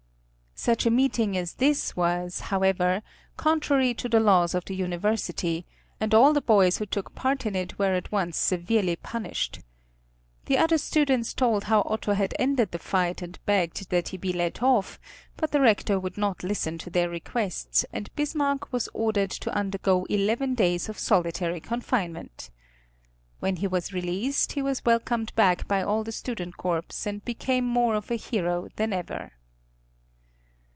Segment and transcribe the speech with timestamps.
[0.53, 3.01] Such a meeting as this was, however,
[3.35, 5.65] contrary to the laws of the University,
[5.99, 9.61] and all the boys who took part in it were at once severely punished.
[10.45, 14.31] The other students told how Otto had ended the fight and begged that he be
[14.31, 14.99] let off,
[15.35, 20.05] but the rector would not listen to their requests, and Bismarck was ordered to undergo
[20.11, 22.51] eleven days of solitary confinement.
[23.39, 27.65] When he was released he was welcomed back by all the student corps, and became
[27.65, 29.31] more of a hero than ever.